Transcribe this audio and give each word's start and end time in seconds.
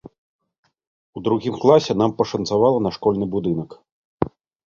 У 1.19 1.21
другім 1.25 1.55
класе 1.65 1.93
нам 2.01 2.15
пашанцавала 2.21 2.79
на 2.85 2.91
школьны 2.97 3.25
будынак. 3.35 3.69